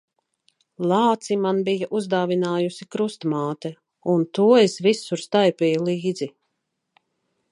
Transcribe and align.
Lāci 0.91 1.35
man 1.41 1.59
bija 1.67 1.89
uzdāvinājusi 1.99 2.87
krustmāte, 2.95 3.71
un 4.15 4.25
to 4.39 4.49
es 4.63 4.77
visur 4.89 5.25
staipīju 5.27 5.87
līdzi. 5.91 6.33